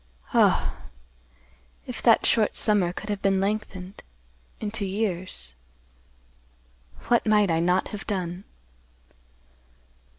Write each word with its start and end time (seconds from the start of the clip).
Oh!—if 0.33 2.01
that 2.01 2.25
short 2.25 2.55
summer 2.55 2.91
could 2.91 3.07
have 3.09 3.21
been 3.21 3.39
lengthened—into 3.39 4.83
years, 4.83 5.53
what 7.07 7.23
might 7.27 7.51
I 7.51 7.59
not 7.59 7.89
have 7.89 8.07
done? 8.07 8.43